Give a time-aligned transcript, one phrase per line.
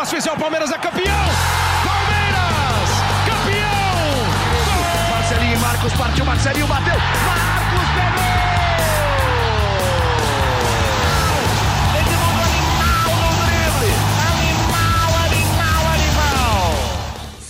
[0.00, 1.26] espaço, venceu o Palmeiras, é campeão!
[1.84, 2.90] Palmeiras!
[3.26, 5.10] Campeão!
[5.10, 8.30] Marcelinho e Marcos partiu, Marcelinho bateu, Marcos pegou!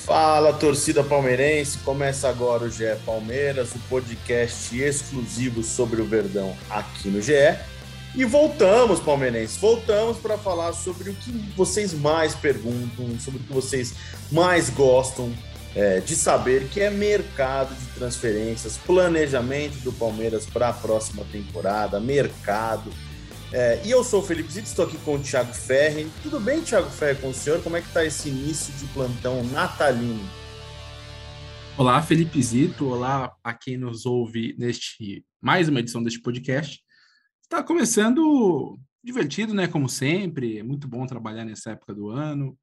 [0.07, 7.09] Fala torcida palmeirense, começa agora o GE Palmeiras, o podcast exclusivo sobre o Verdão aqui
[7.09, 7.57] no GE.
[8.15, 13.53] E voltamos, palmeirenses, voltamos para falar sobre o que vocês mais perguntam, sobre o que
[13.53, 13.95] vocês
[14.33, 15.33] mais gostam
[15.77, 22.01] é, de saber, que é mercado de transferências, planejamento do Palmeiras para a próxima temporada,
[22.01, 22.91] mercado.
[23.53, 26.11] É, e eu sou o Felipe Zito, estou aqui com o Thiago Ferri.
[26.25, 27.63] Tudo bem, Thiago Ferri, com o senhor?
[27.63, 30.29] Como é que está esse início de plantão natalino?
[31.79, 32.89] Olá, Felipe Zito.
[32.89, 36.81] Olá a quem nos ouve neste mais uma edição deste podcast.
[37.51, 39.67] Está começando divertido, né?
[39.67, 40.59] Como sempre.
[40.59, 42.57] É muito bom trabalhar nessa época do ano,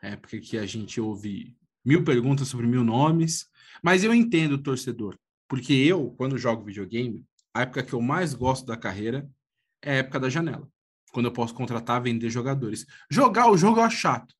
[0.00, 3.48] época que a gente ouve mil perguntas sobre mil nomes.
[3.82, 8.32] Mas eu entendo o torcedor, porque eu, quando jogo videogame, a época que eu mais
[8.32, 9.28] gosto da carreira
[9.82, 10.70] é a época da janela,
[11.10, 12.86] quando eu posso contratar, vender jogadores.
[13.10, 14.32] Jogar o jogo eu acho chato,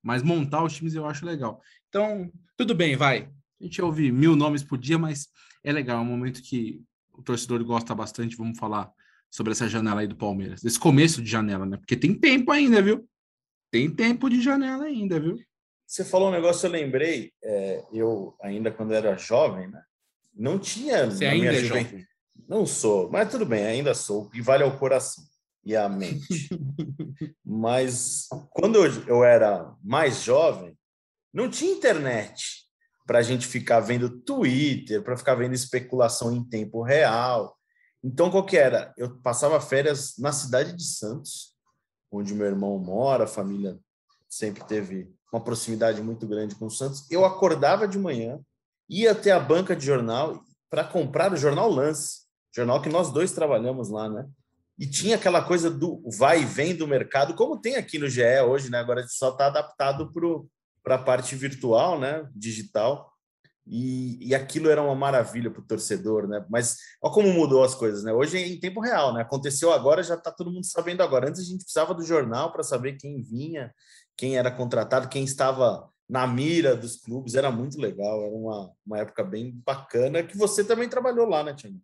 [0.00, 1.60] mas montar os times eu acho legal.
[1.88, 3.28] Então, tudo bem, vai.
[3.60, 5.26] A gente ouve mil nomes por dia, mas
[5.64, 6.80] é legal, é um momento que
[7.12, 8.36] o torcedor gosta bastante.
[8.36, 8.88] Vamos falar
[9.32, 11.78] sobre essa janela aí do Palmeiras, desse começo de janela, né?
[11.78, 13.08] Porque tem tempo ainda, viu?
[13.70, 15.38] Tem tempo de janela ainda, viu?
[15.86, 19.82] Você falou um negócio, eu lembrei, é, eu ainda quando era jovem, né?
[20.34, 21.10] Não tinha.
[21.10, 22.06] Você ainda é jovem?
[22.46, 24.30] Não sou, mas tudo bem, ainda sou.
[24.34, 25.24] E vale ao coração
[25.64, 26.50] e à mente.
[27.44, 30.76] mas quando eu, eu era mais jovem,
[31.32, 32.66] não tinha internet
[33.06, 37.56] para a gente ficar vendo Twitter, para ficar vendo especulação em tempo real.
[38.02, 38.92] Então, qual que era?
[38.96, 41.54] Eu passava férias na cidade de Santos,
[42.10, 43.78] onde meu irmão mora, a família
[44.28, 47.10] sempre teve uma proximidade muito grande com o Santos.
[47.10, 48.40] Eu acordava de manhã,
[48.88, 52.22] ia até a banca de jornal para comprar o jornal Lance,
[52.54, 54.26] jornal que nós dois trabalhamos lá, né?
[54.78, 58.40] E tinha aquela coisa do vai e vem do mercado, como tem aqui no GE
[58.40, 58.78] hoje, né?
[58.78, 60.10] Agora só está adaptado
[60.82, 62.28] para a parte virtual, né?
[62.34, 63.11] Digital.
[63.66, 66.44] E, e aquilo era uma maravilha para o torcedor, né?
[66.50, 68.12] Mas olha como mudou as coisas, né?
[68.12, 69.22] Hoje é em tempo real, né?
[69.22, 71.28] Aconteceu agora, já está todo mundo sabendo agora.
[71.28, 73.72] Antes a gente precisava do jornal para saber quem vinha,
[74.16, 77.34] quem era contratado, quem estava na mira dos clubes.
[77.34, 81.54] Era muito legal, era uma, uma época bem bacana que você também trabalhou lá, né,
[81.54, 81.80] Tiago?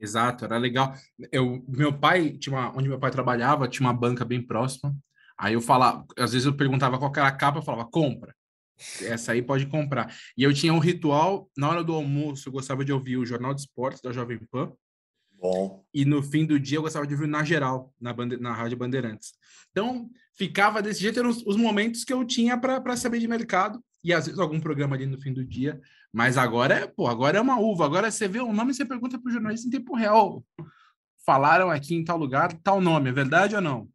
[0.00, 0.94] Exato, era legal.
[1.32, 4.94] Eu, meu pai, tinha uma, onde meu pai trabalhava, tinha uma banca bem próxima.
[5.36, 8.34] Aí eu falava, às vezes eu perguntava qual era a capa, eu falava, compra.
[9.02, 10.14] Essa aí pode comprar.
[10.36, 13.54] E eu tinha um ritual, na hora do almoço, eu gostava de ouvir o Jornal
[13.54, 14.72] de Esportes da Jovem Pan.
[15.40, 15.84] Bom.
[15.94, 18.76] E no fim do dia eu gostava de ouvir na geral, na, bande na Rádio
[18.76, 19.34] Bandeirantes.
[19.70, 23.82] Então, ficava desse jeito, eram os, os momentos que eu tinha para saber de mercado,
[24.02, 25.80] e às vezes algum programa ali no fim do dia.
[26.12, 27.84] Mas agora é, pô, agora é uma uva.
[27.84, 30.44] Agora você vê o nome e você pergunta para o jornalista em tempo real.
[31.24, 33.88] Falaram aqui em tal lugar, tal nome, é verdade ou não?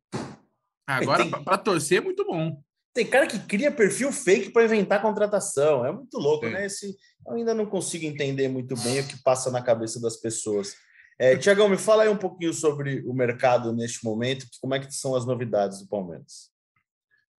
[0.85, 2.61] Agora, para torcer, é muito bom.
[2.93, 5.85] Tem cara que cria perfil fake para inventar contratação.
[5.85, 6.65] É muito louco, né?
[6.65, 6.95] Esse,
[7.27, 10.75] eu ainda não consigo entender muito bem o que passa na cabeça das pessoas.
[11.17, 14.91] É, Tiagão, me fala aí um pouquinho sobre o mercado neste momento, como é que
[14.91, 16.51] são as novidades do Palmeiras.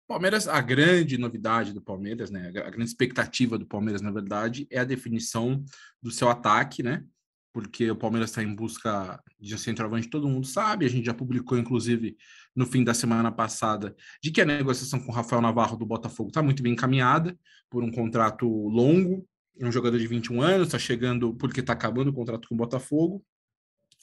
[0.07, 2.49] Palmeiras, a grande novidade do Palmeiras, né?
[2.49, 5.63] A grande expectativa do Palmeiras, na verdade, é a definição
[6.01, 7.03] do seu ataque, né?
[7.51, 10.85] Porque o Palmeiras está em busca de um centroavante, todo mundo sabe.
[10.85, 12.15] A gente já publicou, inclusive,
[12.55, 16.29] no fim da semana passada, de que a negociação com o Rafael Navarro do Botafogo
[16.29, 17.37] está muito bem encaminhada
[17.69, 19.27] por um contrato longo.
[19.59, 23.23] Um jogador de 21 anos, está chegando porque está acabando o contrato com o Botafogo.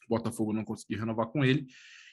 [0.06, 1.66] O Botafogo não conseguiu renovar com ele.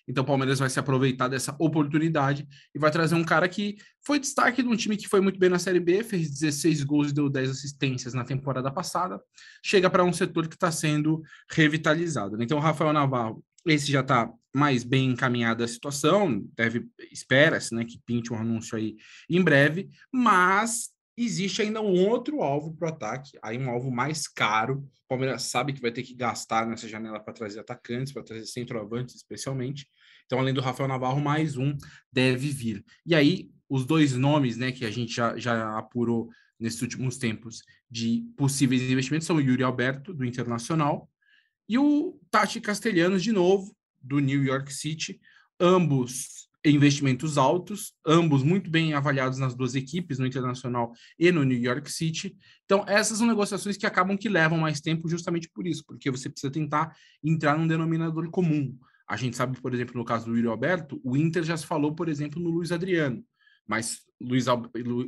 [0.10, 4.20] Então o Palmeiras vai se aproveitar dessa oportunidade e vai trazer um cara que foi
[4.20, 7.14] destaque de um time que foi muito bem na Série B, fez 16 gols e
[7.14, 9.22] deu 10 assistências na temporada passada.
[9.64, 12.36] Chega para um setor que está sendo revitalizado.
[12.36, 12.44] Né?
[12.44, 17.86] Então o Rafael Navarro, esse já está mais bem encaminhada a situação, deve espera-se, né,
[17.86, 18.96] que pinte um anúncio aí
[19.30, 24.28] em breve, mas existe ainda um outro alvo para o ataque, aí um alvo mais
[24.28, 24.78] caro.
[25.06, 28.46] O Palmeiras sabe que vai ter que gastar nessa janela para trazer atacantes, para trazer
[28.46, 29.88] centroavantes, especialmente.
[30.26, 31.76] Então, além do Rafael Navarro, mais um
[32.12, 32.86] deve vir.
[33.06, 36.30] E aí, os dois nomes, né, que a gente já, já apurou
[36.60, 41.10] nesses últimos tempos de possíveis investimentos são o Yuri Alberto, do Internacional,
[41.70, 45.22] e o Tati Castelhanos, de novo, do New York City,
[45.60, 51.58] ambos investimentos altos, ambos muito bem avaliados nas duas equipes, no Internacional e no New
[51.58, 52.36] York City.
[52.66, 56.30] Então, essas são negociações que acabam que levam mais tempo justamente por isso, porque você
[56.30, 56.94] precisa tentar
[57.24, 58.78] entrar num denominador comum.
[59.08, 61.96] A gente sabe, por exemplo, no caso do Yuri Alberto, o Inter já se falou,
[61.96, 63.24] por exemplo, no Luiz Adriano.
[63.70, 64.48] Mas Luiz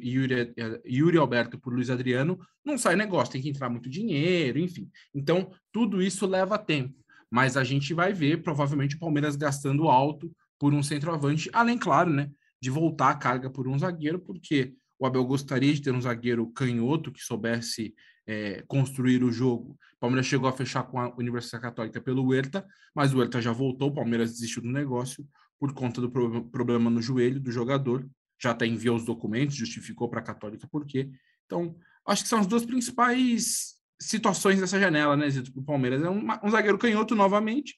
[0.03, 0.53] Yuri,
[0.85, 4.87] Yuri Alberto por Luiz Adriano, não sai negócio, tem que entrar muito dinheiro, enfim.
[5.15, 6.95] Então, tudo isso leva tempo.
[7.29, 12.11] Mas a gente vai ver, provavelmente, o Palmeiras gastando alto por um centroavante, além, claro,
[12.11, 12.29] né,
[12.61, 16.45] de voltar a carga por um zagueiro, porque o Abel gostaria de ter um zagueiro
[16.51, 17.95] canhoto que soubesse
[18.27, 19.71] é, construir o jogo.
[19.71, 22.63] O Palmeiras chegou a fechar com a Universidade Católica pelo Huerta,
[22.93, 25.25] mas o Huerta já voltou, o Palmeiras desistiu do negócio
[25.59, 28.07] por conta do pro problema no joelho do jogador
[28.41, 31.09] já até enviou os documentos, justificou para a Católica por quê.
[31.45, 36.01] Então, acho que são as duas principais situações dessa janela, né, Zito, para o Palmeiras.
[36.01, 37.75] É um, um, zagueiro canhoto novamente,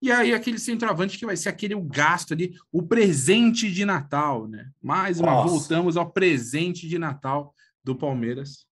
[0.00, 4.48] e aí aquele centroavante que vai ser aquele o gasto ali, o presente de Natal,
[4.48, 4.70] né?
[4.80, 5.50] Mais uma, Nossa.
[5.50, 7.52] voltamos ao presente de Natal
[7.84, 8.66] do Palmeiras.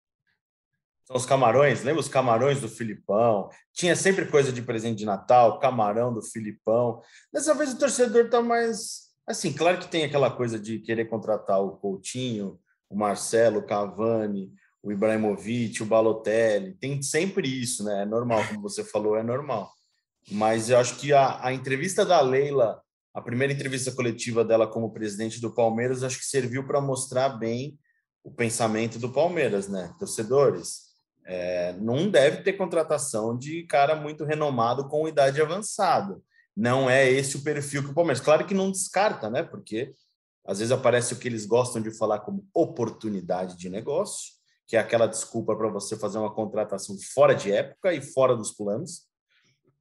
[1.06, 3.50] São os camarões, lembra os camarões do Filipão?
[3.74, 7.02] Tinha sempre coisa de presente de Natal, camarão do Filipão.
[7.32, 11.62] Dessa vez o torcedor está mais Assim, claro que tem aquela coisa de querer contratar
[11.62, 12.60] o Coutinho,
[12.90, 16.74] o Marcelo, o Cavani, o Ibrahimovic, o Balotelli.
[16.76, 18.02] Tem sempre isso, né?
[18.02, 19.72] É normal, como você falou, é normal.
[20.30, 22.82] Mas eu acho que a, a entrevista da Leila,
[23.14, 27.80] a primeira entrevista coletiva dela como presidente do Palmeiras, acho que serviu para mostrar bem
[28.24, 29.94] o pensamento do Palmeiras, né?
[29.98, 30.94] Torcedores,
[31.26, 36.20] é, não deve ter contratação de cara muito renomado com idade avançada
[36.56, 38.24] não é esse o perfil que o Palmeiras.
[38.24, 39.44] Claro que não descarta, né?
[39.44, 39.96] Porque
[40.46, 44.34] às vezes aparece o que eles gostam de falar como oportunidade de negócio,
[44.68, 48.52] que é aquela desculpa para você fazer uma contratação fora de época e fora dos
[48.52, 49.08] planos.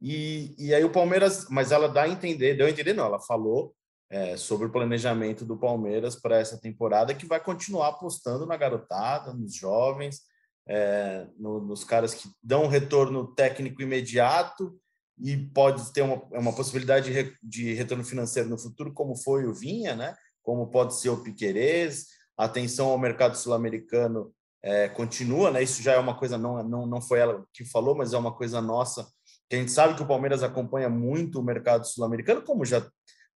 [0.01, 3.21] E, e aí o Palmeiras, mas ela dá a entender, deu a entender, não, ela
[3.21, 3.75] falou
[4.11, 9.33] é, sobre o planejamento do Palmeiras para essa temporada, que vai continuar apostando na garotada,
[9.33, 10.23] nos jovens,
[10.67, 14.79] é, no, nos caras que dão retorno técnico imediato
[15.19, 19.55] e pode ter uma, uma possibilidade de, de retorno financeiro no futuro, como foi o
[19.55, 20.15] Vinha, né?
[20.43, 22.07] como pode ser o Piquerez.
[22.37, 24.33] Atenção ao mercado sul-americano
[24.63, 25.63] é, continua, né?
[25.63, 28.35] Isso já é uma coisa, não, não, não foi ela que falou, mas é uma
[28.35, 29.07] coisa nossa,
[29.49, 32.87] que a gente sabe que o Palmeiras acompanha muito o mercado sul-americano, como já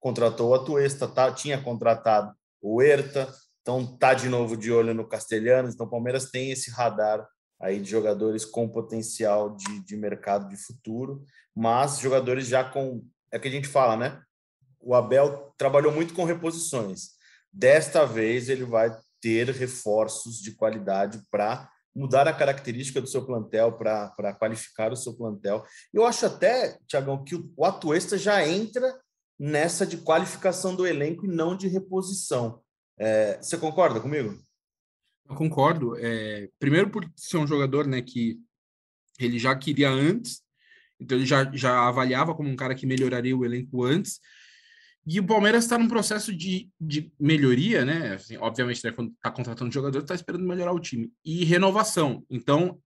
[0.00, 2.32] contratou o Atuesta, tá, tinha contratado
[2.62, 6.70] o Herta, então tá de novo de olho no Castelhanos, então o Palmeiras tem esse
[6.70, 7.26] radar
[7.61, 11.25] aí de jogadores com potencial de, de mercado de futuro,
[11.55, 13.05] mas jogadores já com.
[13.32, 14.23] É que a gente fala, né?
[14.81, 17.17] O Abel trabalhou muito com reposições.
[17.53, 23.73] Desta vez ele vai ter reforços de qualidade para mudar a característica do seu plantel,
[23.73, 25.64] para qualificar o seu plantel.
[25.93, 29.00] Eu acho até, Tiagão, que o Atuesta já entra
[29.38, 32.61] nessa de qualificação do elenco e não de reposição.
[32.99, 34.38] É, você concorda comigo?
[35.28, 35.96] Eu concordo.
[35.99, 38.38] É, primeiro por ser um jogador né, que
[39.19, 40.43] ele já queria antes,
[41.00, 44.20] então ele já, já avaliava como um cara que melhoraria o elenco antes.
[45.06, 48.14] E o Palmeiras está num processo de, de melhoria, né?
[48.14, 51.12] Assim, obviamente, né, quando está contratando jogador, está esperando melhorar o time.
[51.25, 52.25] E renovação.
[52.29, 52.81] Então,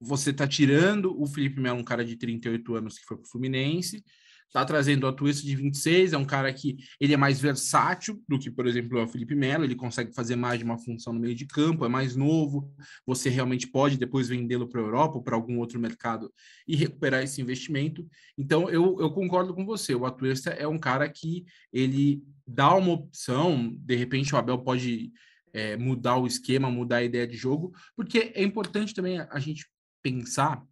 [0.00, 3.28] você está tirando o Felipe Melo, um cara de 38 anos que foi para o
[3.28, 4.02] Fluminense,
[4.48, 8.38] Está trazendo o Atuesta de 26, é um cara que ele é mais versátil do
[8.38, 11.34] que, por exemplo, o Felipe Melo, ele consegue fazer mais de uma função no meio
[11.34, 12.72] de campo, é mais novo,
[13.06, 16.32] você realmente pode depois vendê-lo para a Europa ou para algum outro mercado
[16.66, 18.08] e recuperar esse investimento.
[18.38, 22.92] Então, eu, eu concordo com você, o Atuesta é um cara que ele dá uma
[22.92, 25.12] opção, de repente o Abel pode
[25.52, 29.66] é, mudar o esquema, mudar a ideia de jogo, porque é importante também a gente
[30.02, 30.62] pensar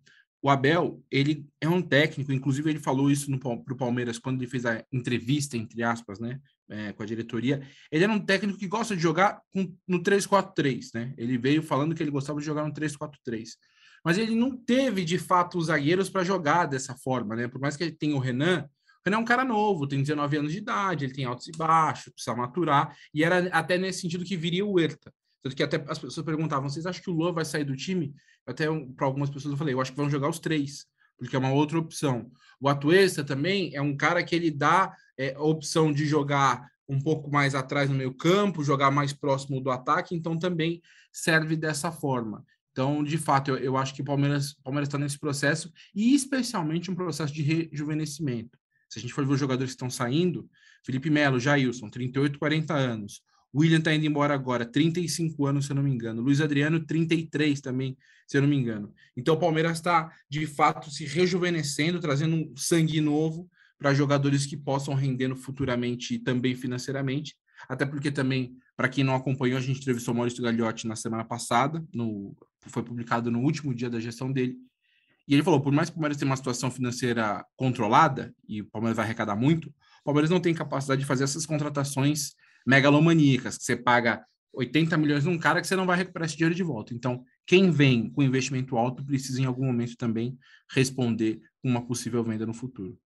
[0.47, 4.49] o Abel, ele é um técnico, inclusive ele falou isso para o Palmeiras quando ele
[4.49, 6.39] fez a entrevista, entre aspas, né,
[6.71, 7.67] é, com a diretoria.
[7.91, 11.13] Ele era um técnico que gosta de jogar com, no 3-4-3, né?
[11.19, 13.49] Ele veio falando que ele gostava de jogar no 3-4-3.
[14.05, 17.49] Mas ele não teve, de fato, os zagueiros para jogar dessa forma, né?
[17.49, 18.69] Por mais que ele tenha o Renan,
[19.05, 22.13] Renan é um cara novo, tem 19 anos de idade, ele tem altos e baixos,
[22.13, 25.13] precisa maturar, e era até nesse sentido que viria o Herta.
[25.47, 28.13] Tanto que até as pessoas perguntavam: vocês acham que o Luan vai sair do time?
[28.45, 30.87] Até para algumas pessoas eu falei: eu acho que vão jogar os três,
[31.17, 32.33] porque é uma outra opção.
[32.61, 37.01] O Atuesta também é um cara que ele dá é, a opção de jogar um
[37.01, 41.93] pouco mais atrás no meio campo, jogar mais próximo do ataque, então também serve dessa
[41.93, 42.45] forma.
[42.73, 46.95] Então, de fato, eu, eu acho que o Palmeiras está nesse processo, e especialmente um
[46.95, 48.59] processo de rejuvenescimento.
[48.89, 50.49] Se a gente for ver os jogadores que estão saindo,
[50.85, 53.23] Felipe Melo, Jailson, 38, 40 anos.
[53.57, 56.21] William está indo embora agora, 35 anos, se eu não me engano.
[56.21, 57.97] Luiz Adriano, 33 também,
[58.27, 58.93] se eu não me engano.
[59.17, 63.49] Então o Palmeiras está, de fato, se rejuvenescendo, trazendo um sangue novo
[63.79, 67.35] para jogadores que possam render futuramente também financeiramente.
[67.67, 71.25] Até porque também, para quem não acompanhou, a gente entrevistou o Maurício Gagliotti na semana
[71.25, 72.37] passada, no,
[72.67, 74.57] foi publicado no último dia da gestão dele.
[75.27, 78.67] E ele falou: por mais que o Palmeiras tenha uma situação financeira controlada, e o
[78.67, 82.35] Palmeiras vai arrecadar muito, o Palmeiras não tem capacidade de fazer essas contratações
[82.67, 86.55] megalomaníacas, que você paga 80 milhões num cara que você não vai recuperar esse dinheiro
[86.55, 86.95] de volta.
[86.95, 90.37] Então, quem vem com investimento alto precisa, em algum momento, também
[90.73, 92.99] responder uma possível venda no futuro.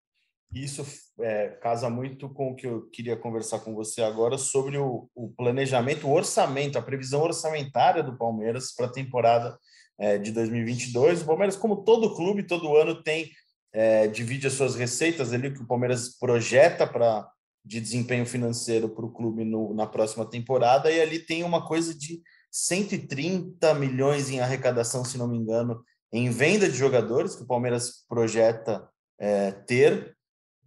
[0.53, 0.83] Isso
[1.19, 5.29] é, casa muito com o que eu queria conversar com você agora sobre o, o
[5.29, 9.57] planejamento, o orçamento, a previsão orçamentária do Palmeiras para a temporada
[9.99, 11.21] é, de 2022.
[11.21, 13.29] O Palmeiras, como todo clube, todo ano tem
[13.71, 17.29] é, divide as suas receitas ali que o Palmeiras projeta para
[17.63, 21.93] de desempenho financeiro para o clube no, na próxima temporada e ali tem uma coisa
[21.93, 27.47] de 130 milhões em arrecadação, se não me engano, em venda de jogadores que o
[27.47, 28.87] Palmeiras projeta
[29.19, 30.15] é, ter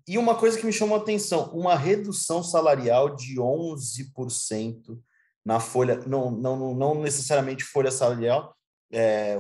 [0.06, 4.98] e uma coisa que me chamou a atenção, uma redução salarial de 11%
[5.44, 8.56] na folha, não, não, não necessariamente folha salarial,
[8.92, 9.36] é,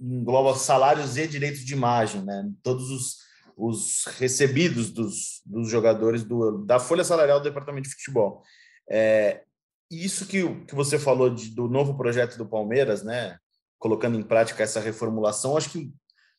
[0.00, 2.50] engloba salários e direitos de imagem, né?
[2.62, 3.16] Todos os,
[3.56, 8.42] os recebidos dos, dos jogadores do, da folha salarial do departamento de futebol.
[8.90, 9.42] É,
[9.90, 13.38] isso que, que você falou de, do novo projeto do Palmeiras, né?
[13.78, 15.92] Colocando em prática essa reformulação, acho que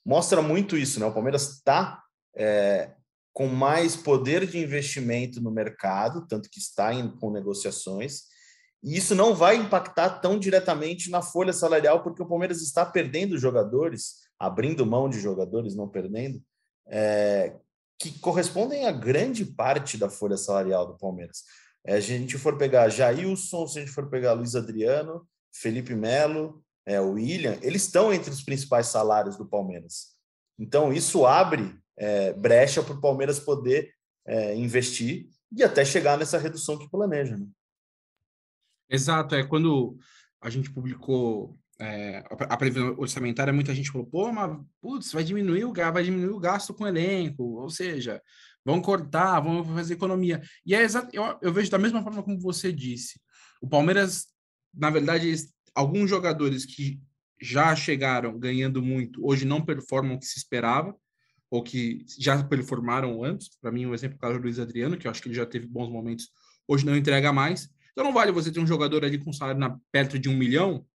[0.06, 1.06] mostra muito isso, né?
[1.06, 2.02] O Palmeiras está
[2.36, 2.92] é,
[3.34, 8.24] com mais poder de investimento no mercado, tanto que está em, com negociações,
[8.84, 13.38] e isso não vai impactar tão diretamente na folha salarial, porque o Palmeiras está perdendo
[13.38, 16.42] jogadores, abrindo mão de jogadores, não perdendo,
[16.88, 17.56] é,
[18.00, 21.44] que correspondem a grande parte da folha salarial do Palmeiras.
[21.84, 25.96] É, se a gente for pegar Jailson, se a gente for pegar Luiz Adriano, Felipe
[25.96, 30.16] Melo, é, William, eles estão entre os principais salários do Palmeiras.
[30.60, 33.94] Então, isso abre é, brecha para o Palmeiras poder
[34.26, 37.38] é, investir e até chegar nessa redução que planeja.
[37.38, 37.48] Né?
[38.90, 39.98] Exato, é quando
[40.42, 45.66] a gente publicou é, a previsão orçamentária, muita gente falou, pô, mas putz, vai diminuir
[45.66, 48.22] o gasto, vai diminuir o gasto com o elenco, ou seja,
[48.64, 50.42] vão cortar, vão fazer economia.
[50.66, 53.20] E é exato, eu, eu vejo da mesma forma como você disse.
[53.62, 54.28] O Palmeiras,
[54.74, 55.34] na verdade,
[55.74, 57.00] alguns jogadores que
[57.42, 60.96] já chegaram ganhando muito, hoje não performam o que se esperava
[61.50, 63.50] ou que já performaram antes.
[63.62, 65.68] Para mim, um exemplo é o Luiz Adriano, que eu acho que ele já teve
[65.68, 66.30] bons momentos,
[66.68, 67.70] hoje não entrega mais.
[67.92, 70.86] Então não vale você ter um jogador ali com salário na, perto de um milhão,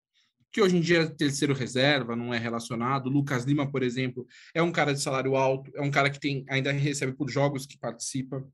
[0.52, 3.08] que hoje em dia é terceiro reserva, não é relacionado.
[3.08, 6.44] Lucas Lima, por exemplo, é um cara de salário alto, é um cara que tem
[6.48, 8.44] ainda recebe por jogos que participa.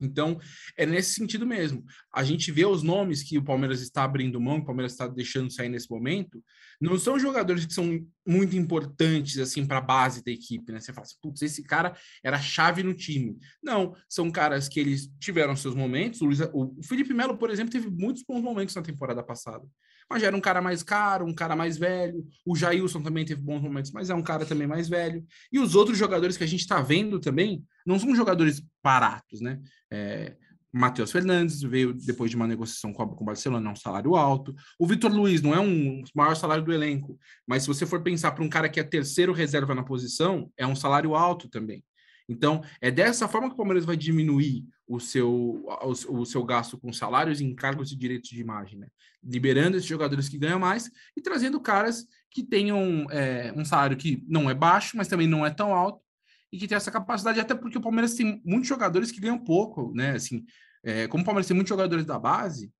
[0.00, 0.38] Então,
[0.76, 1.84] é nesse sentido mesmo.
[2.14, 5.52] A gente vê os nomes que o Palmeiras está abrindo mão, o Palmeiras está deixando
[5.52, 6.42] sair nesse momento,
[6.80, 10.80] não são jogadores que são muito importantes assim para a base da equipe, né?
[10.80, 13.36] Você fala assim, putz, esse cara era chave no time.
[13.62, 16.20] Não, são caras que eles tiveram seus momentos.
[16.20, 19.66] O, Luiz, o Felipe Melo, por exemplo, teve muitos bons momentos na temporada passada
[20.08, 22.26] mas já era um cara mais caro, um cara mais velho.
[22.46, 25.24] O Jailson também teve bons momentos, mas é um cara também mais velho.
[25.52, 29.58] E os outros jogadores que a gente está vendo também não são jogadores baratos, né?
[29.90, 30.36] É,
[30.70, 34.54] Matheus Fernandes veio depois de uma negociação com, o Barcelona, é um salário alto.
[34.78, 38.32] O Vitor Luiz não é um maior salário do elenco, mas se você for pensar
[38.32, 41.82] para um cara que é terceiro reserva na posição, é um salário alto também.
[42.28, 46.76] Então, é dessa forma que o Palmeiras vai diminuir o seu, o, o seu gasto
[46.76, 48.88] com salários, encargos e direitos de imagem, né?
[49.24, 54.22] Liberando esses jogadores que ganham mais e trazendo caras que tenham é, um salário que
[54.28, 56.02] não é baixo, mas também não é tão alto
[56.52, 59.92] e que tem essa capacidade, até porque o Palmeiras tem muitos jogadores que ganham pouco,
[59.94, 60.12] né?
[60.12, 60.44] Assim,
[60.82, 62.72] é, como o Palmeiras tem muitos jogadores da base,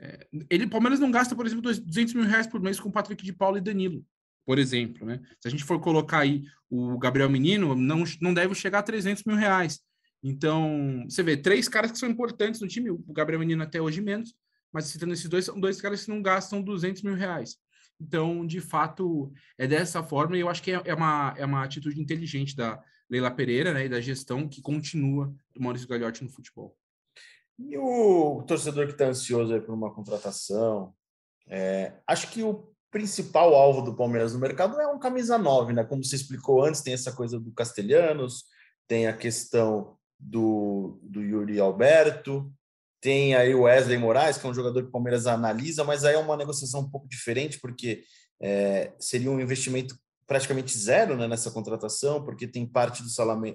[0.00, 3.24] é, ele, o Palmeiras não gasta, por exemplo, 200 mil reais por mês com Patrick
[3.24, 4.04] de Paulo e Danilo
[4.46, 5.20] por exemplo, né?
[5.40, 9.24] Se a gente for colocar aí o Gabriel Menino, não, não deve chegar a 300
[9.24, 9.80] mil reais.
[10.22, 14.00] Então, você vê, três caras que são importantes no time, o Gabriel Menino até hoje
[14.00, 14.34] menos,
[14.72, 17.56] mas citando esses dois, são dois caras que não gastam 200 mil reais.
[18.00, 21.64] Então, de fato, é dessa forma, e eu acho que é, é, uma, é uma
[21.64, 22.80] atitude inteligente da
[23.10, 26.76] Leila Pereira né, e da gestão que continua do Maurício Gagliotti no futebol.
[27.58, 30.92] E o torcedor que está ansioso por uma contratação,
[31.48, 35.84] é, acho que o principal alvo do Palmeiras no mercado é um camisa 9, né?
[35.84, 38.44] Como você explicou antes, tem essa coisa do Castelhanos,
[38.86, 42.52] tem a questão do, do Yuri Alberto,
[43.00, 46.14] tem aí o Wesley Moraes, que é um jogador que o Palmeiras analisa, mas aí
[46.14, 48.02] é uma negociação um pouco diferente, porque
[48.40, 53.08] é, seria um investimento praticamente zero né, nessa contratação, porque tem parte do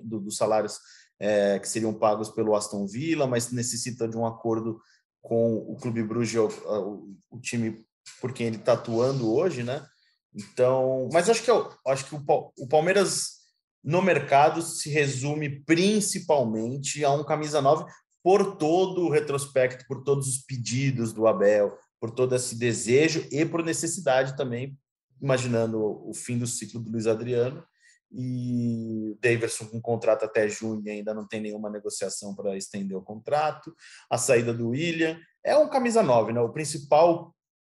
[0.03, 0.79] do, dos salários
[1.19, 4.81] é, que seriam pagos pelo Aston Villa, mas necessita de um acordo
[5.21, 7.85] com o Clube Bruges, o, o time
[8.19, 9.85] por quem ele está atuando hoje, né?
[10.33, 12.23] Então, mas acho que eu, acho que o,
[12.57, 13.41] o Palmeiras
[13.83, 17.85] no mercado se resume principalmente a um camisa 9
[18.23, 23.45] por todo o retrospecto, por todos os pedidos do Abel, por todo esse desejo e
[23.45, 24.77] por necessidade também,
[25.21, 27.63] imaginando o fim do ciclo do Luiz Adriano
[28.11, 33.01] e o Daverson com contrato até junho ainda não tem nenhuma negociação para estender o
[33.01, 33.73] contrato,
[34.09, 36.41] a saída do William é um camisa 9, né?
[36.41, 37.33] O principal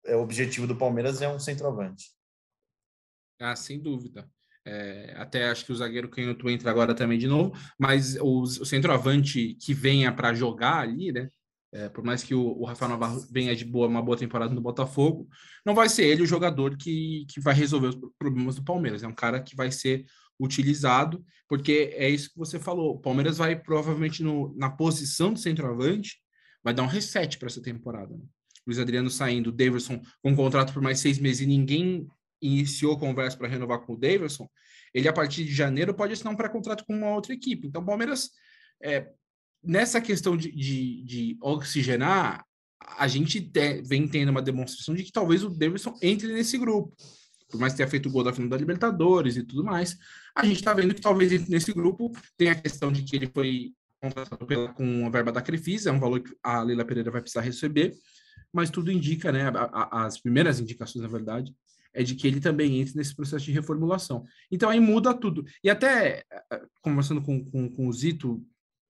[0.05, 2.11] é, objetivo do Palmeiras é um centroavante.
[3.39, 4.27] Ah, sem dúvida.
[4.65, 8.65] É, até acho que o zagueiro canhoto entra agora também de novo, mas o, o
[8.65, 11.29] centroavante que venha para jogar ali, né?
[11.73, 14.61] É, por mais que o, o, Rafael Navarro venha de boa, uma boa temporada no
[14.61, 15.27] Botafogo,
[15.65, 19.01] não vai ser ele o jogador que, que vai resolver os problemas do Palmeiras.
[19.01, 20.05] É um cara que vai ser
[20.39, 22.95] utilizado, porque é isso que você falou.
[22.95, 26.17] O Palmeiras vai provavelmente no, na posição do centroavante,
[26.63, 28.15] vai dar um reset para essa temporada.
[28.15, 28.23] Né?
[28.67, 32.07] Luiz Adriano saindo, Davidson com um contrato por mais seis meses e ninguém
[32.39, 34.47] iniciou conversa para renovar com o Davidson,
[34.93, 37.67] ele a partir de janeiro pode assinar um pré-contrato com uma outra equipe.
[37.67, 38.29] Então, o Palmeiras,
[38.83, 39.07] é,
[39.63, 42.45] nessa questão de, de, de, oxigenar,
[42.97, 46.95] a gente te, vem tendo uma demonstração de que talvez o Davidson entre nesse grupo.
[47.49, 49.95] Por mais que tenha feito o gol da final da Libertadores e tudo mais,
[50.35, 53.29] a gente está vendo que talvez entre nesse grupo tem a questão de que ele
[53.33, 57.09] foi contratado pela, com a verba da Crefisa, é um valor que a Leila Pereira
[57.09, 57.93] vai precisar receber,
[58.51, 61.55] mas tudo indica, né, a, a, as primeiras indicações, na verdade,
[61.93, 64.25] é de que ele também entre nesse processo de reformulação.
[64.51, 65.45] Então aí muda tudo.
[65.63, 68.43] E até eh, conversando com, com, com o Zito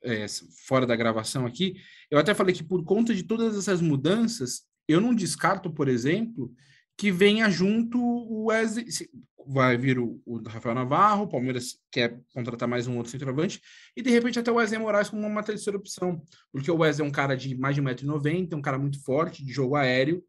[0.04, 0.26] é,
[0.68, 1.76] fora da gravação aqui,
[2.10, 6.54] eu até falei que por conta de todas essas mudanças, eu não descarto, por exemplo,
[6.98, 8.86] que venha junto o Wesley,
[9.48, 13.62] vai vir o, o, Rafael Navarro, o Palmeiras quer contratar mais um outro centroavante,
[13.96, 17.10] e de repente até o Wesley Moraes como uma terceira opção, porque o Wesley é
[17.10, 20.24] um cara de mais de 1,90m, um cara muito forte, de jogo aéreo,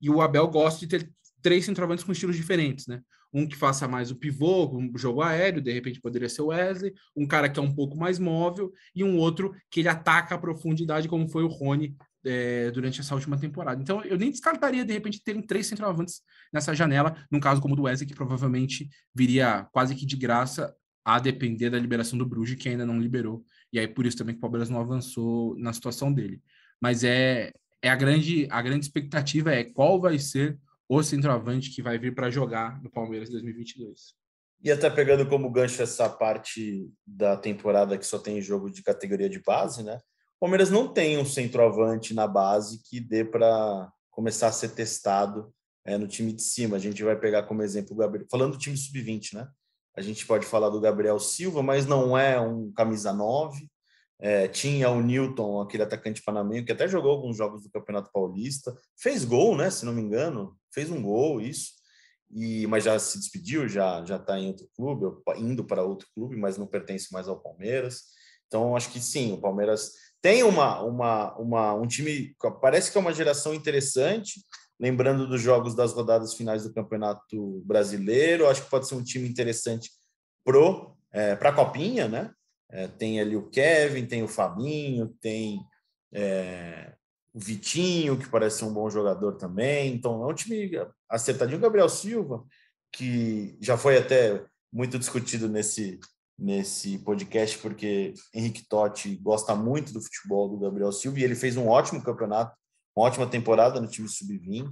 [0.00, 1.10] e o Abel gosta de ter
[1.42, 3.02] três centroavantes com estilos diferentes, né?
[3.32, 6.92] Um que faça mais o pivô, um jogo aéreo, de repente poderia ser o Wesley,
[7.16, 10.38] um cara que é um pouco mais móvel, e um outro que ele ataca a
[10.38, 13.80] profundidade, como foi o Rony é, durante essa última temporada.
[13.80, 16.22] Então, eu nem descartaria, de repente, terem três centroavantes
[16.52, 20.74] nessa janela, num caso como o do Wesley, que provavelmente viria quase que de graça,
[21.04, 23.44] a depender da liberação do Bruges, que ainda não liberou.
[23.72, 26.42] E aí, por isso também que o Palmeiras não avançou na situação dele.
[26.80, 30.58] Mas é, é a, grande, a grande expectativa é qual vai ser
[30.92, 34.12] o centroavante que vai vir para jogar no Palmeiras 2022.
[34.60, 39.28] E até pegando como gancho essa parte da temporada que só tem jogo de categoria
[39.28, 40.00] de base, né?
[40.36, 45.54] O Palmeiras não tem um centroavante na base que dê para começar a ser testado
[45.84, 46.74] é, no time de cima.
[46.74, 49.48] A gente vai pegar como exemplo o Gabriel, falando do time sub-20, né?
[49.96, 53.64] A gente pode falar do Gabriel Silva, mas não é um camisa 9.
[54.18, 58.76] É, tinha o Newton, aquele atacante panamenho, que até jogou alguns jogos do Campeonato Paulista.
[58.98, 59.70] Fez gol, né?
[59.70, 61.80] Se não me engano, fez um gol, isso.
[62.32, 66.36] E, mas já se despediu, já já está em outro clube, indo para outro clube,
[66.36, 68.02] mas não pertence mais ao Palmeiras.
[68.46, 73.00] Então, acho que sim, o Palmeiras tem uma, uma, uma, um time, parece que é
[73.00, 74.40] uma geração interessante,
[74.78, 79.28] lembrando dos jogos das rodadas finais do Campeonato Brasileiro, acho que pode ser um time
[79.28, 79.90] interessante
[80.44, 82.30] pro é, para a Copinha, né?
[82.70, 85.60] É, tem ali o Kevin, tem o Fabinho, tem
[86.12, 86.94] é,
[87.32, 89.94] o Vitinho, que parece ser um bom jogador também.
[89.94, 90.70] Então, é um time
[91.08, 91.58] acertadinho.
[91.58, 92.44] O Gabriel Silva,
[92.92, 95.98] que já foi até muito discutido nesse,
[96.38, 101.56] nesse podcast, porque Henrique Totti gosta muito do futebol do Gabriel Silva e ele fez
[101.56, 102.56] um ótimo campeonato,
[102.96, 104.70] uma ótima temporada no time sub-20.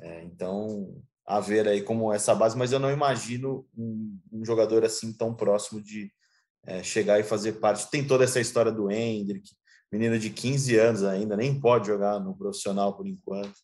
[0.00, 4.84] É, então, a ver aí como essa base, mas eu não imagino um, um jogador
[4.84, 6.12] assim tão próximo de
[6.66, 7.90] é, chegar e fazer parte.
[7.90, 9.50] Tem toda essa história do Hendrick,
[9.92, 13.54] menino de 15 anos ainda, nem pode jogar no profissional por enquanto,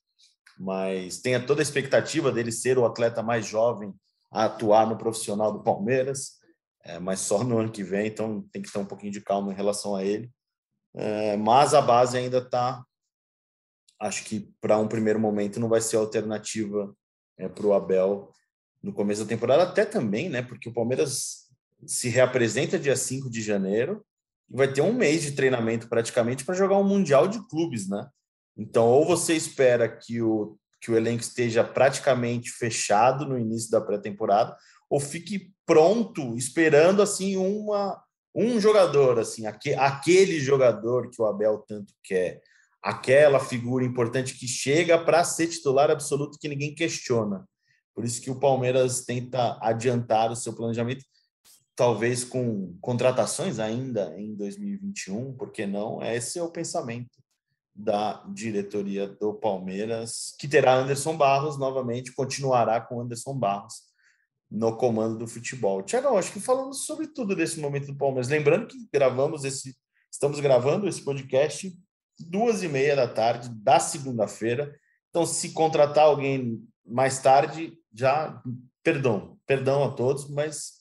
[0.59, 3.95] mas tem toda a expectativa dele ser o atleta mais jovem
[4.31, 6.39] a atuar no profissional do Palmeiras
[6.89, 9.53] é, mas só no ano que vem, então tem que ter um pouquinho de calma
[9.53, 10.31] em relação a ele.
[10.95, 12.83] É, mas a base ainda está,
[14.01, 16.95] acho que para um primeiro momento não vai ser alternativa
[17.37, 18.33] é, para o Abel
[18.83, 20.41] no começo da temporada, até também, né?
[20.41, 21.49] Porque o Palmeiras
[21.87, 24.05] se reapresenta dia 5 de janeiro
[24.51, 28.09] vai ter um mês de treinamento praticamente para jogar um Mundial de Clubes, né?
[28.57, 33.81] Então, ou você espera que o, que o elenco esteja praticamente fechado no início da
[33.81, 34.57] pré-temporada,
[34.91, 38.03] ou fique pronto, esperando assim uma
[38.35, 42.41] um jogador assim, aquele jogador que o Abel tanto quer,
[42.81, 47.45] aquela figura importante que chega para ser titular absoluto que ninguém questiona.
[47.95, 51.05] Por isso que o Palmeiras tenta adiantar o seu planejamento,
[51.79, 56.03] talvez com contratações ainda em 2021, porque não?
[56.03, 57.17] Esse é o pensamento
[57.73, 63.75] da diretoria do Palmeiras, que terá Anderson Barros novamente, continuará com Anderson Barros
[64.51, 65.81] no comando do futebol.
[65.81, 68.27] Tiago, acho que falamos sobre tudo desse momento do Palmeiras.
[68.27, 69.77] Lembrando que gravamos esse,
[70.11, 71.73] estamos gravando esse podcast
[72.19, 74.77] duas e meia da tarde da segunda-feira.
[75.11, 78.43] Então, se contratar alguém mais tarde, já
[78.83, 80.78] perdão, perdão a todos, mas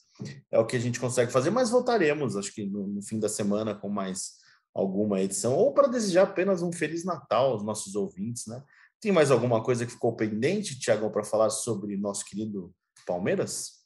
[0.50, 1.50] é o que a gente consegue fazer.
[1.50, 4.38] Mas voltaremos, acho que no, no fim da semana com mais
[4.74, 8.62] alguma edição, ou para desejar apenas um Feliz Natal aos nossos ouvintes, né?
[9.00, 12.74] Tem mais alguma coisa que ficou pendente, Tiagão, para falar sobre nosso querido
[13.06, 13.78] Palmeiras?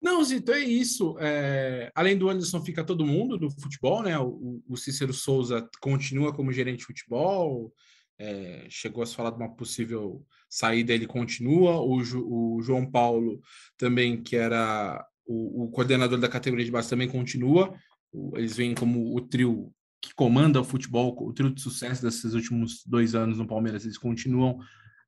[0.00, 1.16] Não, Zito, é isso.
[1.20, 4.18] É, além do Anderson, fica todo mundo do futebol, né?
[4.18, 7.72] O, o Cícero Souza continua como gerente de futebol,
[8.18, 11.80] é, chegou a se falar de uma possível saída, ele continua.
[11.80, 13.40] O, o João Paulo
[13.76, 17.74] também, que era o, o, coordenador da categoria de base, também continua.
[18.12, 22.34] O, eles vêm como o trio que comanda o futebol, o trio de sucesso desses
[22.34, 24.58] últimos dois anos no Palmeiras, eles continuam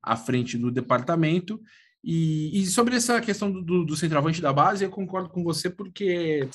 [0.00, 1.60] à frente do departamento.
[2.02, 5.68] E, e sobre essa questão do, do, do, centroavante da base, eu concordo com você,
[5.68, 6.48] porque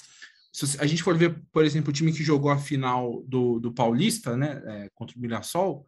[0.54, 3.74] se a gente for ver, por exemplo, o time que jogou a final do, do
[3.74, 5.86] Paulista, né, é, contra o Mirassol,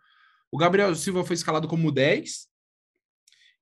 [0.52, 2.52] o Gabriel Silva foi escalado como 10,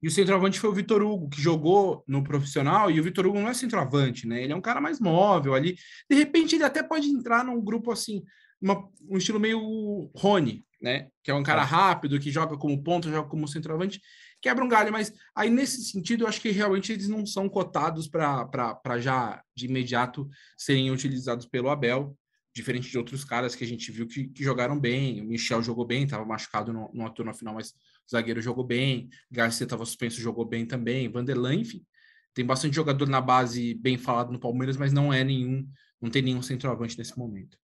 [0.01, 3.39] e o centroavante foi o Vitor Hugo, que jogou no profissional, e o Vitor Hugo
[3.39, 4.43] não é centroavante, né?
[4.43, 5.75] Ele é um cara mais móvel ali.
[6.09, 8.23] De repente, ele até pode entrar num grupo assim,
[8.61, 11.09] uma, um estilo meio Rony, né?
[11.21, 14.01] Que é um cara rápido, que joga como ponta, joga como centroavante,
[14.41, 14.91] quebra um galho.
[14.91, 19.65] Mas aí, nesse sentido, eu acho que realmente eles não são cotados para já de
[19.65, 22.17] imediato serem utilizados pelo Abel
[22.53, 25.21] diferente de outros caras que a gente viu que, que jogaram bem.
[25.21, 29.09] O Michel jogou bem, estava machucado no, no turno final, mas o zagueiro jogou bem.
[29.31, 31.09] Garcia estava suspenso, jogou bem também.
[31.09, 31.85] Vanderlan, enfim,
[32.33, 35.67] tem bastante jogador na base bem falado no Palmeiras, mas não é nenhum,
[36.01, 37.57] não tem nenhum centroavante nesse momento.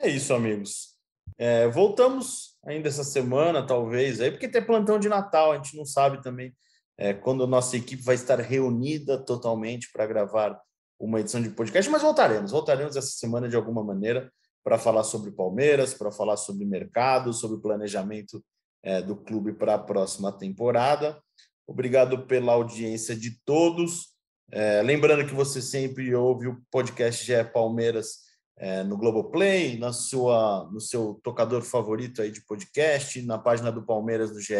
[0.00, 0.96] É isso, amigos.
[1.38, 5.84] É, voltamos ainda essa semana, talvez, aí porque tem plantão de Natal, a gente não
[5.84, 6.54] sabe também
[6.98, 10.58] é, quando a nossa equipe vai estar reunida totalmente para gravar
[10.98, 14.32] uma edição de podcast, mas voltaremos, voltaremos essa semana de alguma maneira
[14.64, 18.42] para falar sobre Palmeiras, para falar sobre mercado, sobre o planejamento
[18.82, 21.20] é, do clube para a próxima temporada.
[21.66, 24.14] Obrigado pela audiência de todos.
[24.50, 30.68] É, lembrando que você sempre ouve o podcast GE Palmeiras é, no Globoplay, na sua,
[30.72, 34.54] no seu tocador favorito aí de podcast, na página do Palmeiras no GE.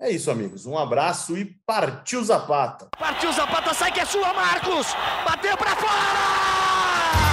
[0.00, 0.66] É isso, amigos.
[0.66, 2.88] Um abraço e partiu Zapata.
[2.98, 4.88] Partiu Zapata, sai que é sua, Marcos!
[5.24, 7.23] Bateu para fora!